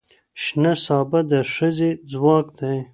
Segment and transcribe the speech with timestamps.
[0.43, 2.77] شنه سابه د ښځې ځواک دی